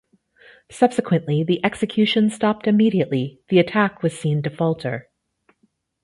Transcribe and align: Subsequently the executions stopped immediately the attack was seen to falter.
Subsequently 0.71 1.43
the 1.43 1.63
executions 1.63 2.33
stopped 2.33 2.65
immediately 2.65 3.39
the 3.49 3.59
attack 3.59 4.01
was 4.01 4.17
seen 4.17 4.41
to 4.41 4.49
falter. 4.49 5.07